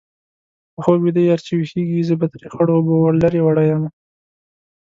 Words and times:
په 0.73 0.79
خوب 0.83 0.99
ویده 1.03 1.21
یار 1.29 1.39
چې 1.45 1.51
ويښېږي-زه 1.57 2.15
به 2.19 2.25
ترې 2.33 2.47
خړو 2.53 2.73
اوبو 2.77 2.97
لرې 3.21 3.41
وړې 3.43 3.65
یمه 3.71 3.89